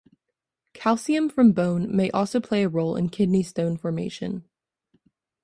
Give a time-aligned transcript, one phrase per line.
[0.73, 4.43] Calcium from bone may also play a role in kidney stone formation.